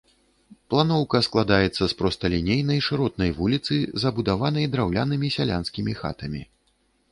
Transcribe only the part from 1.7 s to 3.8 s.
з прасталінейнай шыротнай вуліцы,